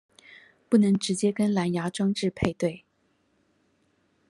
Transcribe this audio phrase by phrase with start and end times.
[0.67, 2.83] 不能直接跟藍芽裝置配對